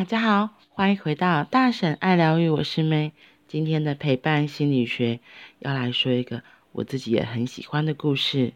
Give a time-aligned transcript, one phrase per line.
[0.00, 3.12] 大家好，欢迎回到大婶爱疗愈，我是 May。
[3.46, 5.20] 今天的陪伴心理学
[5.58, 6.42] 要来说一个
[6.72, 8.54] 我自己也很喜欢的故事。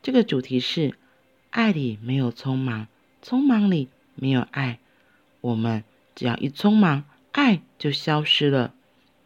[0.00, 0.94] 这个主题是：
[1.50, 2.86] 爱里没有匆忙，
[3.22, 4.78] 匆忙里没有爱。
[5.42, 8.72] 我们只要一匆忙，爱就消失了。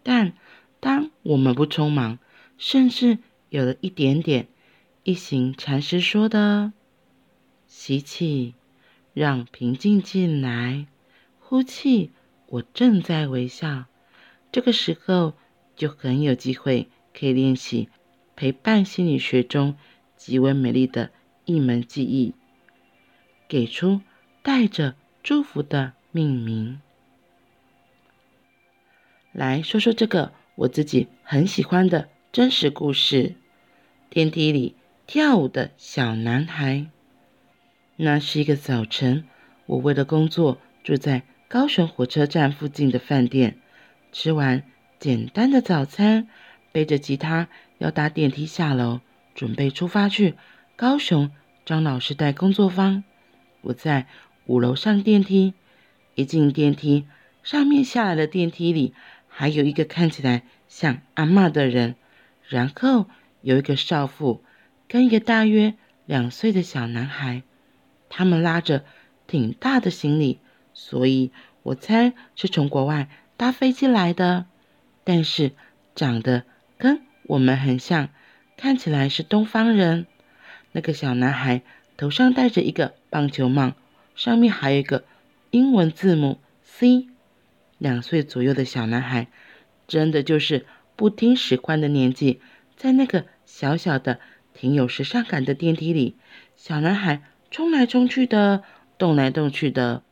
[0.03, 0.33] 但
[0.81, 2.19] 当我们不匆忙，
[2.59, 3.19] 甚至
[3.51, 4.49] 有了一点点，
[5.05, 6.73] 一行禅师说的：
[7.69, 8.55] 吸气，
[9.13, 10.87] 让平静进来。
[11.55, 12.11] 呼气，
[12.47, 13.85] 我正在微笑。
[14.51, 15.35] 这个时候
[15.77, 17.89] 就很有机会可以练习
[18.35, 19.77] 陪伴心理学中
[20.17, 21.13] 极为美丽的
[21.45, 22.35] 一门技艺，
[23.47, 24.01] 给出
[24.43, 26.81] 带着祝福的命名。
[29.31, 33.37] 来说说这个我自己很喜欢的真实故事：
[34.11, 34.75] 电梯里
[35.07, 36.91] 跳舞的小男孩。
[37.95, 39.29] 那是一个早晨，
[39.67, 43.59] 我为了工作住在高雄火车站附近的饭店，
[44.13, 44.65] 吃完
[44.99, 46.27] 简单的早餐，
[46.73, 49.01] 背着吉他要搭电梯下楼，
[49.35, 50.35] 准备出发去
[50.75, 51.31] 高雄
[51.65, 53.05] 张老师带工作坊。
[53.61, 54.07] 我在
[54.47, 55.55] 五楼上电梯，
[56.15, 57.07] 一进电梯，
[57.43, 58.95] 上面下来的电梯里
[59.29, 61.95] 还有一个看起来像阿嬷的人，
[62.49, 63.09] 然后
[63.43, 64.43] 有一个少妇
[64.89, 65.75] 跟一个大约
[66.07, 67.43] 两岁的小男孩，
[68.09, 68.85] 他们拉着
[69.27, 70.41] 挺大的行李。
[70.75, 71.31] 所以
[71.63, 73.09] 我猜是从国外
[73.39, 74.45] 搭飞机来的，
[75.05, 75.53] 但是
[75.95, 76.43] 长得
[76.77, 78.11] 跟我们很像，
[78.57, 80.07] 看起来是东方人。
[80.73, 81.63] 那个小男孩
[81.97, 83.73] 头上戴着一个棒球帽，
[84.15, 85.05] 上面还有一个
[85.53, 87.07] 英文字母 C。
[87.79, 89.29] 两岁左右的小男孩，
[89.87, 92.41] 真的就是不听使唤的年纪，
[92.77, 94.21] 在那个小小的、
[94.53, 96.17] 挺有时尚感的电梯里，
[96.57, 98.63] 小男孩冲来冲去的，
[98.97, 100.03] 动来动去的。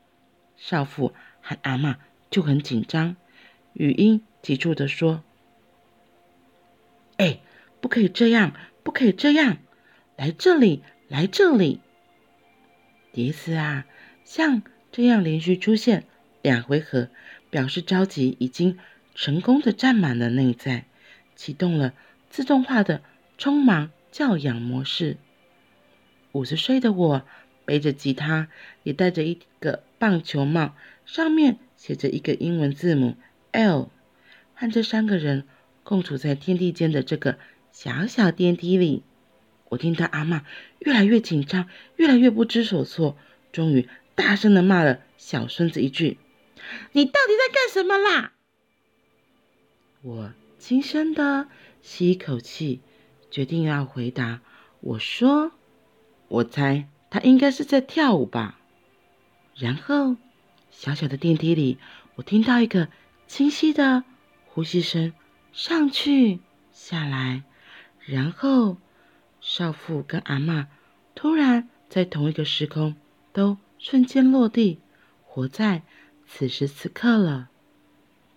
[0.64, 1.96] 少妇喊阿嬷
[2.30, 3.16] 就很紧张，
[3.72, 5.24] 语音急促地说
[7.18, 7.40] ：“哎，
[7.80, 9.56] 不可以这样，不可以这样，
[10.16, 11.80] 来这里，来这里。”
[13.12, 13.86] 迪斯啊，
[14.24, 14.62] 像
[14.92, 16.04] 这样连续出现
[16.42, 17.08] 两回合，
[17.50, 18.78] 表示着急已经
[19.16, 20.84] 成功的占满了内在，
[21.34, 21.92] 启动了
[22.30, 23.02] 自动化的
[23.36, 25.16] 匆忙教养模式。
[26.30, 27.26] 五十岁的我。
[27.64, 28.48] 背着吉他，
[28.82, 30.74] 也带着一个棒球帽，
[31.06, 33.14] 上面写着一个英文字母
[33.52, 33.88] L，
[34.52, 35.46] 和这三个人
[35.84, 37.38] 共处在天地间的这个
[37.70, 39.04] 小小电梯里。
[39.68, 40.40] 我听到阿嬷
[40.80, 43.16] 越来越紧张，越来越不知所措，
[43.52, 46.18] 终于大声的骂了小孙子一句
[46.90, 48.32] ：“你到底在干什么啦？”
[50.02, 51.46] 我轻声的
[51.80, 52.80] 吸一口气，
[53.30, 54.40] 决定要回答。
[54.80, 55.52] 我说
[56.26, 58.58] ：“我猜。”他应该是在跳舞吧。
[59.54, 60.16] 然后，
[60.70, 61.78] 小小的电梯里，
[62.14, 62.88] 我听到一个
[63.26, 64.04] 清晰的
[64.46, 65.12] 呼吸声，
[65.52, 66.40] 上去，
[66.72, 67.44] 下来。
[68.00, 68.78] 然后，
[69.40, 70.66] 少妇跟阿嬷
[71.14, 72.96] 突然在同一个时空，
[73.32, 74.80] 都瞬间落地，
[75.24, 75.82] 活在
[76.26, 77.50] 此时此刻了。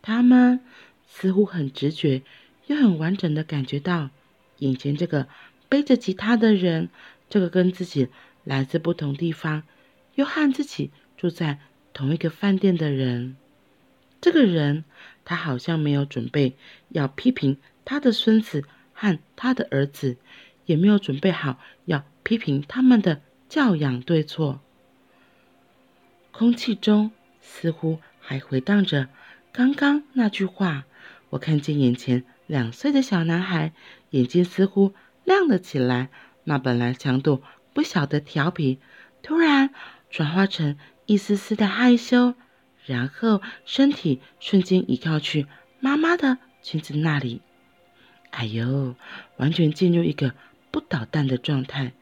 [0.01, 0.59] 他们
[1.07, 2.21] 似乎很直觉，
[2.67, 4.09] 又很完整的感觉到，
[4.59, 5.27] 眼前这个
[5.67, 6.89] 背着吉他的人，
[7.29, 8.09] 这个跟自己。
[8.43, 9.63] 来自不同地方，
[10.13, 11.59] 又和自己住在
[11.93, 13.35] 同一个饭店的人，
[14.19, 14.83] 这个人
[15.23, 16.55] 他好像没有准备
[16.89, 20.17] 要批评他的孙子和他的儿子，
[20.65, 24.61] 也没有准备好要批评他们的教养对错。
[26.31, 27.11] 空气中
[27.41, 29.07] 似乎还回荡着
[29.51, 30.85] 刚刚那句话。
[31.31, 33.73] 我看见眼前两岁的小男孩
[34.11, 34.93] 眼睛似乎
[35.23, 36.09] 亮了起来，
[36.43, 37.41] 那本来强度。
[37.73, 38.79] 不小的调皮，
[39.21, 39.69] 突然
[40.09, 42.33] 转化成一丝丝的害羞，
[42.85, 45.47] 然后身体瞬间移靠去
[45.79, 47.41] 妈妈的裙子那里。
[48.31, 48.95] 哎呦，
[49.37, 50.33] 完全进入一个
[50.71, 51.93] 不捣蛋的状态。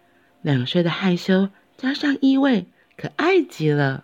[0.41, 2.65] 两岁的害羞加上依偎，
[2.97, 4.03] 可爱极了。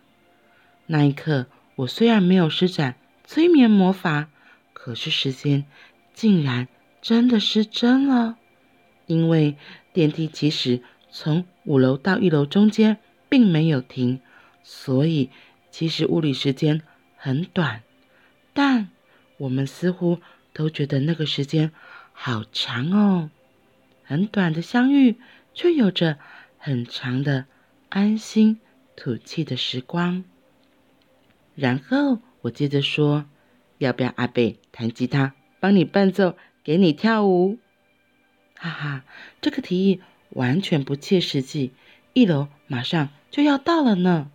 [0.86, 4.30] 那一刻，我虽然没有施展催眠魔法，
[4.74, 5.66] 可是时间
[6.14, 6.68] 竟然
[7.02, 8.38] 真的失真了，
[9.08, 9.58] 因为
[9.94, 10.82] 电梯其实。
[11.12, 13.00] 从五楼到一楼中间
[13.30, 14.22] 并没有停，
[14.72, 15.32] 所以
[15.72, 16.84] 其实物理时间
[17.18, 17.82] 很短，
[18.54, 18.92] 但
[19.38, 20.20] 我们似乎
[20.54, 21.72] 都觉得那个时间
[22.14, 23.32] 好长哦。
[24.04, 25.18] 很短的相遇，
[25.56, 26.20] 却有着
[26.60, 27.46] 很长的
[27.90, 28.60] 安心
[28.96, 30.24] 吐气的时光。
[31.56, 33.26] 然后我接着说
[33.80, 37.58] ：“要不要阿贝弹吉他，帮你伴奏，给你跳舞？”
[38.54, 39.04] 哈哈，
[39.42, 40.00] 这个提议。
[40.34, 41.74] 完全不切实际，
[42.14, 44.30] 一楼马上就要到了呢。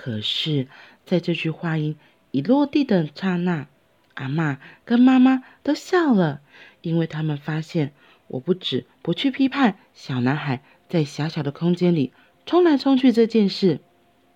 [0.00, 0.68] 可是，
[1.04, 1.96] 在这句话音
[2.30, 3.66] 一落地的刹那，
[4.14, 6.40] 阿嬷跟妈妈都笑了，
[6.82, 7.92] 因为他们发现
[8.28, 12.12] 我不止不去批判小男孩在小小的空间里
[12.46, 13.80] 冲来冲去这件事，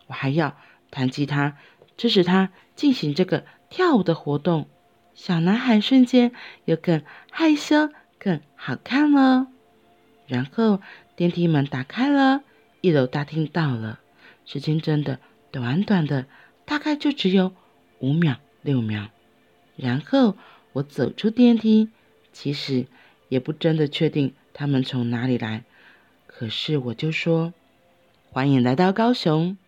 [0.09, 0.57] 我还要
[0.91, 1.57] 弹吉他
[1.97, 4.69] 支持他进行这个跳舞的活动。
[5.15, 6.33] 小男孩瞬间
[6.65, 7.89] 又更害羞、
[8.19, 9.47] 更好看了。
[10.27, 10.83] 然后
[11.15, 12.43] 电梯门打开了，
[12.81, 14.01] 一楼大厅到了。
[14.45, 15.21] 时间真的
[15.53, 16.27] 短短的，
[16.65, 17.55] 大概就只有
[18.01, 19.11] 五秒、六秒。
[19.77, 20.37] 然后
[20.73, 21.91] 我走出电梯，
[22.33, 22.87] 其实
[23.29, 25.65] 也不真的确定他们从哪里来，
[26.27, 27.53] 可是我就说
[28.33, 29.59] ：“欢迎来到高雄。”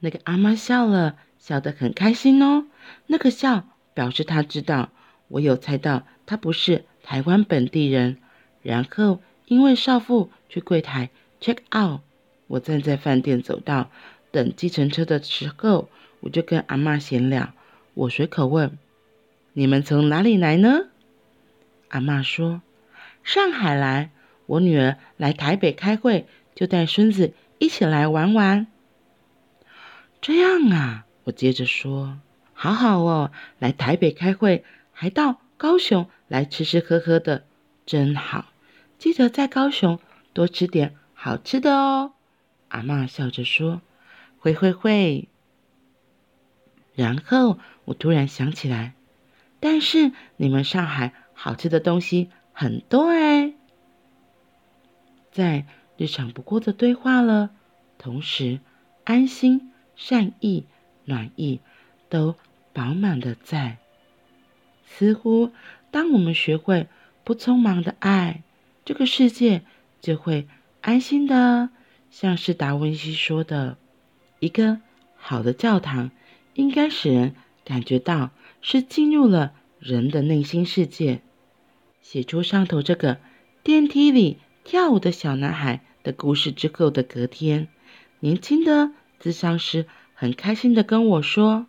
[0.00, 2.64] 那个阿妈笑了，笑得很开心哦。
[3.06, 4.90] 那个笑表示她知道
[5.28, 8.16] 我有猜到她不是台湾本地人。
[8.62, 11.10] 然后因为少妇去柜台
[11.40, 12.00] check out。
[12.46, 13.90] 我站在饭店走道
[14.30, 15.88] 等计程车的时候，
[16.20, 17.52] 我就跟阿嬷闲聊。
[17.94, 18.78] 我随口问
[19.52, 20.86] ：“你们从哪里来呢？”
[21.88, 22.62] 阿嬷说
[23.24, 24.10] ：“上海来。
[24.46, 28.66] 我女儿来台北开会，就带孙子一起来玩玩。”
[30.20, 32.18] 这样啊，我接着说
[32.52, 37.44] ：“好好哦，来台北开会，还到高雄来吃吃喝喝的，
[37.86, 38.52] 真好。
[38.98, 39.98] 记得在高雄
[40.32, 42.12] 多吃点好吃的哦。”
[42.68, 43.82] 阿嬷笑着说
[44.40, 45.28] ：“会会会。”
[46.96, 48.94] 然后我突然想起来，
[49.60, 53.54] 但是你们上海好吃的东西很多哎。
[55.30, 55.64] 在
[55.96, 57.50] 日常不过的对话了，
[57.96, 58.58] 同时
[59.04, 60.66] 安心、善意、
[61.04, 61.60] 暖意
[62.08, 62.34] 都
[62.72, 63.78] 饱满的在。
[64.84, 65.52] 似乎
[65.90, 66.88] 当我们学会
[67.22, 68.42] 不匆忙的爱，
[68.84, 69.62] 这个世界
[70.00, 70.48] 就会
[70.80, 71.70] 安心的。
[72.10, 73.78] 像是达文西说的，
[74.40, 74.78] 一个
[75.16, 76.10] 好的教堂
[76.54, 77.34] 应该使人
[77.64, 81.20] 感觉到是进入了人的内心世界。
[82.02, 83.18] 写出上头这个
[83.62, 87.68] 电梯里跳舞的小男孩的故事之后的隔天，
[88.18, 88.90] 年轻的
[89.22, 91.66] 咨商师很开心的跟我说：“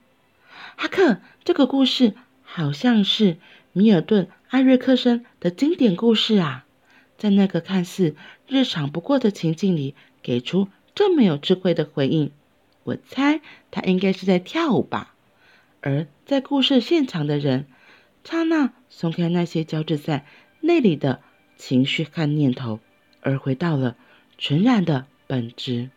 [0.75, 3.38] 哈克，这个故事好像是
[3.74, 6.65] 米尔顿·艾瑞克森的经典故事啊，
[7.17, 8.15] 在那个看似
[8.47, 9.94] 日常不过的情境里。”
[10.24, 12.31] 给出这么有智慧的回应，
[12.83, 15.15] 我猜他应该是在跳舞吧。
[15.81, 17.67] 而在故事现场的人，
[18.23, 20.25] 刹那松开那些交织在
[20.59, 21.21] 内里的
[21.57, 22.79] 情绪和念头，
[23.21, 23.95] 而回到了
[24.37, 25.89] 纯然的本质。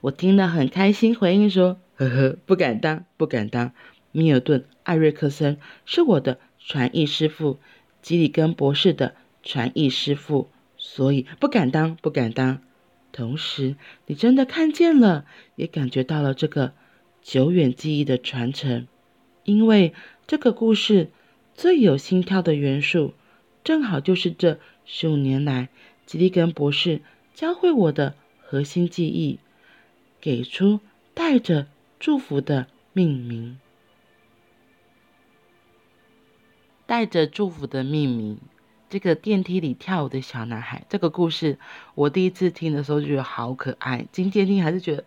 [0.00, 3.72] 我听了很开心，回应说：“呵呵，不敢当，不敢当。
[4.10, 7.60] 米尔顿·艾瑞克森是我的传译师傅，
[8.02, 12.60] 吉里根博士的传译师傅。”所以不敢当，不敢当。
[13.12, 13.76] 同时，
[14.06, 16.72] 你真的看见了，也感觉到了这个
[17.22, 18.88] 久远记忆的传承。
[19.44, 19.92] 因为
[20.26, 21.10] 这个故事
[21.54, 23.12] 最有心跳的元素，
[23.62, 25.68] 正好就是这十五年来
[26.06, 27.02] 吉利根博士
[27.34, 29.38] 教会我的核心记忆，
[30.20, 30.80] 给出
[31.12, 31.66] 带着
[32.00, 33.58] 祝福的命名，
[36.86, 38.38] 带着祝福的命名。
[38.92, 41.58] 这个电梯里跳舞的小男孩，这个故事
[41.94, 44.06] 我第一次听的时候就觉得好可爱。
[44.12, 45.04] 今天听还是觉得，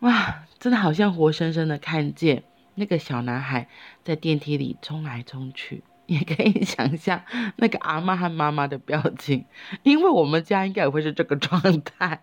[0.00, 3.70] 哇，真的好像活生生的看见那个小男孩
[4.04, 7.22] 在电梯里冲来冲去， 也可以想象
[7.56, 9.46] 那个阿嬷和妈妈的表情，
[9.84, 12.22] 因为我们家应该也会是这个状态。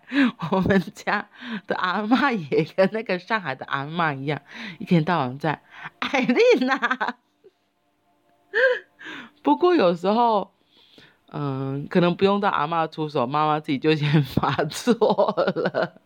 [0.52, 1.28] 我们家
[1.66, 4.40] 的阿嬷也跟那个上海的阿嬷一样，
[4.78, 5.62] 一天到晚在
[5.98, 7.16] 艾丽娜。
[9.42, 10.54] 不过有时候。
[11.38, 14.94] 嗯，可能不用到阿嬷出手，妈妈自己就先 发作
[15.36, 16.00] 了。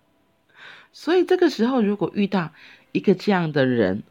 [0.92, 2.50] 所以这个时候，如果遇到
[2.90, 4.02] 一个这样的人，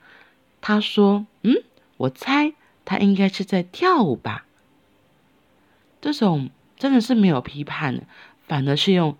[0.62, 1.62] 他说：“嗯，
[1.98, 2.54] 我猜
[2.86, 4.46] 他应该是在跳舞吧。”
[6.00, 8.08] 这种真的是没有批判，
[8.48, 9.18] 反而是用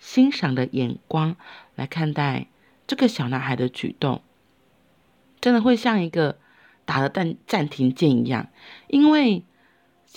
[0.00, 1.36] 欣赏的眼光
[1.76, 2.48] 来看待
[2.88, 4.22] 这个小男孩的举动，
[5.40, 6.36] 真的会像一个
[6.84, 8.48] 打了暂暂停键一样，
[8.88, 9.44] 因为。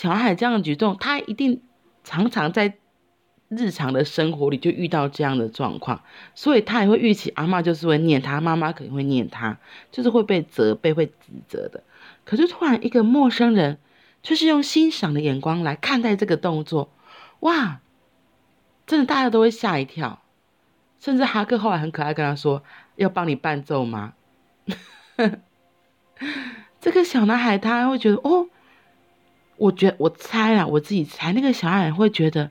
[0.01, 1.61] 小孩这样的举动，他一定
[2.03, 2.73] 常常在
[3.49, 6.01] 日常的生活里就遇到这样的状况，
[6.33, 9.59] 所以他也会预期阿嬷就是会念他，妈妈可能会念他，
[9.91, 11.13] 就是会被责备、会指
[11.47, 11.83] 责的。
[12.25, 13.77] 可是突然一个陌生人，
[14.23, 16.91] 就是用欣赏的眼光来看待这个动作，
[17.41, 17.79] 哇，
[18.87, 20.23] 真的大家都会吓一跳。
[20.99, 22.63] 甚至哈克后来很可爱跟他说
[22.97, 24.13] ：“要帮你伴奏吗？”
[26.81, 28.47] 这个小男孩他会觉得哦。
[29.61, 32.49] 我觉我猜啊，我自己猜，那个小矮人会觉得，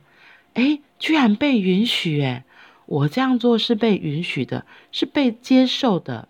[0.55, 2.45] 哎，居然被允许，哎，
[2.87, 6.29] 我这样做是被允许的，是被接受的。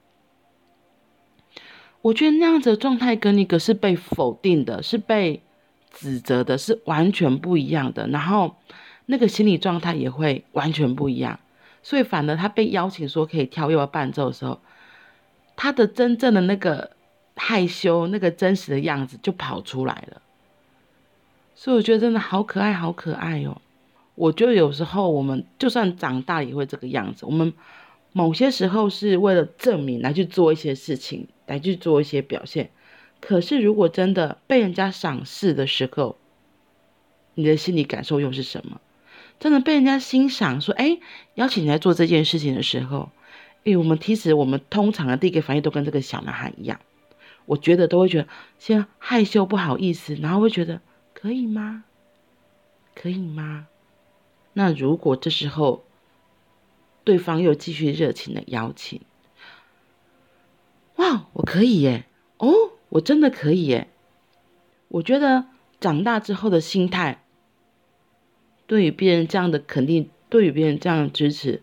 [2.00, 5.42] 我觉得那样子的状态跟那个是被否定的，是被
[5.90, 8.08] 指责的，是完全不一样的。
[8.08, 8.56] 然后
[9.04, 11.38] 那个心理状态也会完全不一样。
[11.82, 14.58] 所以，反而他被邀请说可以跳跃伴奏的时候，
[15.56, 16.92] 他的真正的那个
[17.36, 20.22] 害羞、那个真实的样子就跑出来了。
[21.62, 23.60] 所以，我觉得真的好可爱，好可爱哦。
[24.14, 27.26] 我觉得有时候我们就算长大也会这个样子。
[27.26, 27.52] 我们
[28.12, 32.70] 某些时候是为了证明来去做一些事情，来去做一些表现。
[33.20, 36.16] 可是，如果真的被人家赏识的时候，
[37.34, 38.80] 你的心理感受又是什么？
[39.38, 40.98] 真的被人家欣赏，说：“哎，
[41.34, 43.10] 邀请你来做这件事情的时候，
[43.64, 46.80] 哎，我们其实我们通常的第一个反应都跟这个小男孩一样，
[47.44, 50.80] 我觉得都会觉得先害羞不好意思，然后会觉得
[51.20, 51.84] 可以吗？
[52.94, 53.66] 可以吗？
[54.54, 55.84] 那如果这时候
[57.04, 59.02] 对方又继续热情的邀请，
[60.96, 62.06] 哇，我可以耶！
[62.38, 62.50] 哦，
[62.88, 63.88] 我真的可以耶！
[64.88, 65.44] 我觉得
[65.78, 67.22] 长大之后的心态。”
[68.66, 71.62] 对于别人这样的肯定，对于别人这样的支持，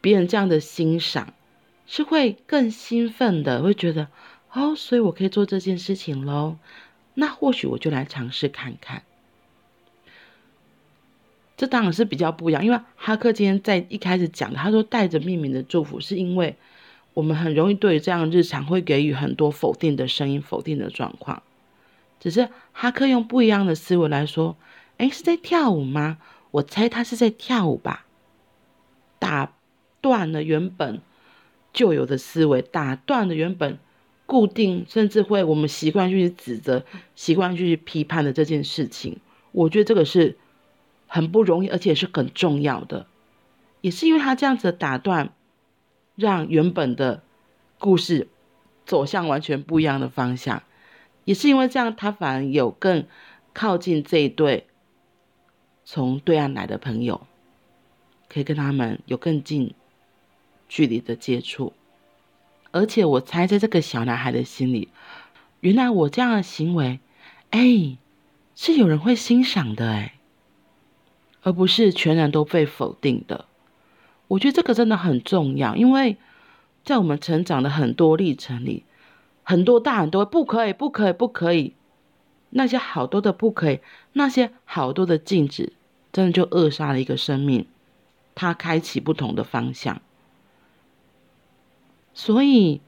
[0.00, 1.34] 别人这样的欣赏，
[1.84, 4.06] 是会更兴奋的，会觉得
[4.52, 6.58] 哦，所以我可以做这件事情喽。
[7.16, 9.02] 那或许我就来尝试看看。
[11.56, 16.54] 这当然是比较不一样，因为哈克今天在一开始讲，他说带着命名的祝福，是因为
[17.14, 21.42] 我们很容易对于这样日常会给予很多否定的声音、否定的状况。
[22.20, 24.56] 只是哈克用不一样的思维来说。
[24.98, 26.16] 哎，是在跳舞吗？
[26.52, 28.06] 我猜他是在跳舞吧。
[29.18, 29.52] 打
[30.00, 31.02] 断了原本
[31.74, 33.78] 就有的思维，打断了原本
[34.26, 39.18] 固定，甚至会我们习惯去指责、习惯去批判的这件事情。
[39.52, 40.36] 我觉得这个是
[41.06, 43.06] 很不容易，而且是很重要的。
[43.80, 45.32] 也是因为他这样子的打断，
[46.16, 47.22] 让原本的
[47.78, 48.28] 故事
[48.84, 50.62] 走向完全不一样的方向。
[51.24, 53.06] 也是因为这样，他反而有更
[53.54, 54.66] 靠近这一对。
[55.88, 57.28] 从对岸来的朋友，
[58.28, 59.72] 可以跟他们有更近
[60.68, 61.72] 距离的接触，
[62.76, 64.90] 而且我猜在这个小男孩的心里，
[65.60, 67.00] 原来我这样的行为，
[67.50, 67.96] 哎，
[68.54, 70.14] 是有人会欣赏的哎，
[71.40, 73.46] 而不是全然都被否定的。
[74.28, 76.18] 我觉得这个真的很重要，因为
[76.84, 78.84] 在我们成长的很多历程里，
[79.42, 81.74] 很多大人都会不可以，不可以，不可以。
[82.50, 83.80] 那些好多的不可以，
[84.12, 85.72] 那些好多的禁止，
[86.12, 87.66] 真的就扼杀了一个生命，
[88.34, 90.02] 它开启不同的方向。
[92.18, 92.80] 所以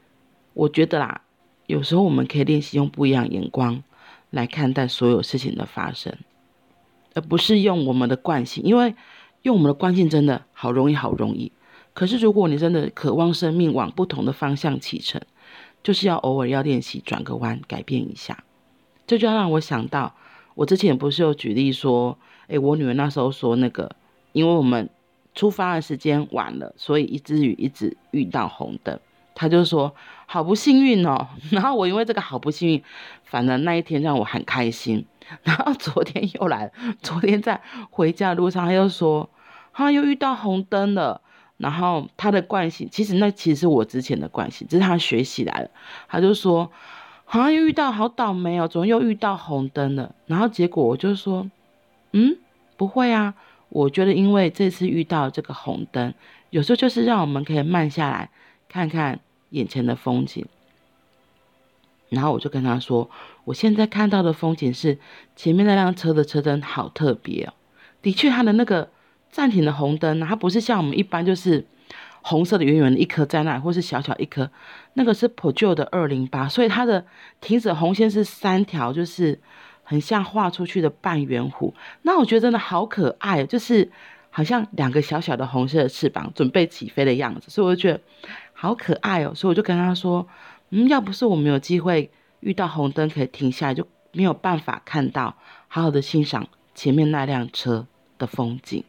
[0.54, 1.20] 我觉得啦，
[1.66, 3.82] 有时候我们可以练习用不一样眼光
[4.30, 6.16] 来看待所有事情的发生，
[7.12, 8.94] 而不是用我们的惯性，因为
[9.42, 11.52] 用我们的惯性真的好容易，好容易。
[11.92, 15.20] 可是如果你真的渴望生命往不同的方向启程，
[15.82, 18.42] 就是要偶尔要练习转个弯，改变一下。
[19.06, 20.14] 这就要让我想到，
[20.54, 22.16] 我之前不是有举例说，
[22.46, 23.94] 诶，我女儿那时候说那个，
[24.32, 24.88] 因为我们
[25.34, 28.98] 出发的时间晚了，所以一直雨一直遇到红灯，
[29.38, 29.94] 他就说
[30.26, 31.28] 好不幸运哦。
[31.52, 32.82] 然后我因为这个好不幸运，
[33.22, 35.06] 反正那一天让我很开心。
[35.44, 39.30] 然后昨天又来，昨天在回家的路上，他又说，
[39.72, 41.20] 他又遇到红灯了。
[41.58, 45.70] 然后他的惯性，其实那其实是我之前的惯性，只是他学习来了，
[46.08, 46.70] 他就说。
[47.30, 50.14] 好像又遇到好倒霉哦，怎么又遇到红灯了？
[50.24, 51.46] 然后结果我就说，
[52.12, 52.38] 嗯，
[52.78, 53.34] 不会啊，
[53.68, 56.14] 我觉得因为这次遇到这个红灯，
[56.48, 58.30] 有时候就是让我们可以慢下来，
[58.66, 60.46] 看看眼前的风景。
[62.08, 63.10] 然后我就跟他说，
[63.44, 64.98] 我现在看到的风景是
[65.36, 67.54] 前面那辆车的车灯好特别哦，
[68.02, 68.90] 的确，它的那个
[69.30, 71.66] 暂停的红灯，它不是像我们一般就是。
[72.20, 74.50] 红色的圆圆的一颗在那，或是小小一颗，
[74.94, 77.06] 那个是 Peugeot 的二零八，所以它的
[77.40, 79.38] 停止红线是三条，就是
[79.84, 81.72] 很像画出去的半圆弧。
[82.02, 83.90] 那我觉得真的好可爱，就是
[84.30, 88.00] 好像两个小小的红色的翅膀准备起飞的样子，所以我就觉得
[88.60, 89.32] 好可爱哦。
[89.32, 90.26] 所以我就跟他说，
[90.70, 92.10] 嗯，要不是我没有机会
[92.40, 95.36] 遇到红灯可以停下来，就没有办法看到
[95.68, 97.86] 好好的欣赏前面那辆车
[98.18, 98.82] 的风景。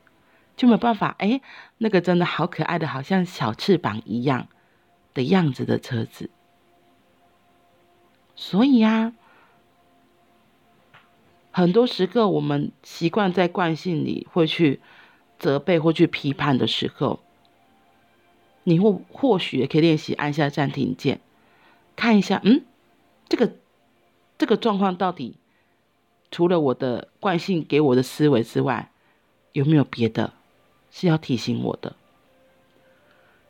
[0.58, 1.40] 就没有办法，哎，
[1.78, 4.48] 那个真的好可爱的，好像小翅膀一样
[5.14, 6.32] 的样子的车子。
[8.36, 9.14] 所以呀，
[11.52, 14.82] 很多时刻我们习惯在惯性里会去
[15.38, 17.22] 责备或去批判的时候，
[18.64, 21.22] 你或或许也可以练习按下暂停键，
[21.96, 22.64] 看一下，嗯，
[23.28, 23.54] 这个
[24.38, 25.38] 这个状况到底
[26.32, 28.92] 除了我的惯性给我的思维之外，
[29.54, 30.34] 有没有别的？
[30.92, 31.96] 是要提醒我的，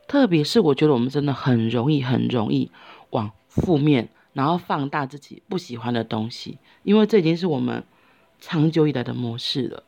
[0.10, 2.70] 特别是我觉得我们真的很容易、很容易
[3.12, 7.86] 往负面，然后放大自己不喜欢的东西，因为这已经是我们
[8.42, 9.84] 长久以来的模式了。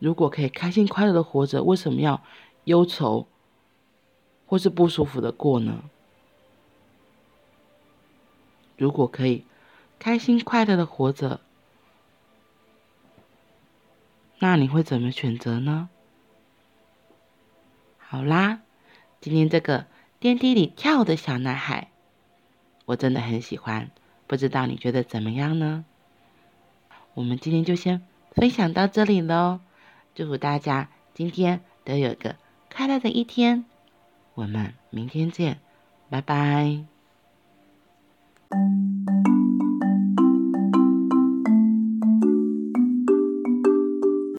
[0.00, 2.20] 如果可以开心快乐的活着，为什么要
[2.68, 3.26] 忧愁
[4.46, 5.84] 或是不舒服的过呢？
[8.76, 9.46] 如果可以
[9.98, 11.40] 开心快乐的活着，
[14.38, 15.88] 那你会怎么选择呢？
[17.98, 18.60] 好啦，
[19.20, 19.86] 今天这个
[20.20, 21.90] 电梯里跳的小男孩，
[22.84, 23.90] 我真的很喜欢，
[24.26, 25.86] 不知道你觉得怎么样呢？
[27.14, 29.60] 我们今天就先分享到这里喽，
[30.14, 32.36] 祝福大家今天都有个
[32.78, 33.64] 快乐的一天，
[34.34, 35.58] 我们明天见，
[36.08, 36.84] 拜拜。